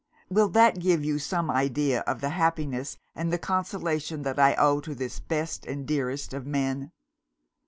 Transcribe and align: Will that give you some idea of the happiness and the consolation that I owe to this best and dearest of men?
Will 0.31 0.49
that 0.49 0.79
give 0.79 1.05
you 1.05 1.19
some 1.19 1.51
idea 1.51 1.99
of 2.07 2.21
the 2.21 2.31
happiness 2.31 2.97
and 3.13 3.31
the 3.31 3.37
consolation 3.37 4.23
that 4.23 4.39
I 4.39 4.55
owe 4.55 4.79
to 4.79 4.95
this 4.95 5.19
best 5.19 5.63
and 5.67 5.85
dearest 5.85 6.33
of 6.33 6.43
men? 6.47 6.91